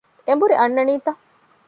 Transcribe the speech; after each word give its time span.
އެނބުރި 0.27 0.55
އަންނަނީތަ؟ 0.59 1.07